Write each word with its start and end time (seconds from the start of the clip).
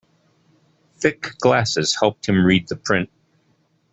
Thick 0.95 1.37
glasses 1.37 1.99
helped 1.99 2.27
him 2.27 2.43
read 2.43 2.67
the 2.69 2.75
print. 2.75 3.07